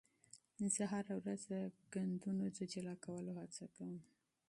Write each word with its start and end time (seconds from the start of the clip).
زه 0.75 0.83
هره 0.93 1.13
ورځ 1.21 1.41
د 1.51 1.53
کثافاتو 1.93 2.53
د 2.57 2.59
جلا 2.71 2.95
کولو 3.05 3.31
هڅه 3.39 3.63
کوم. 3.75 3.93